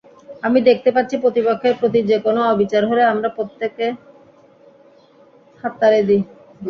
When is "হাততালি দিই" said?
5.63-6.21